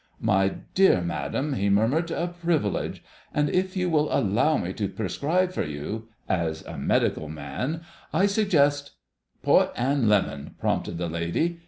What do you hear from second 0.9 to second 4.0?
madam," he murmured—"a privilege! And if you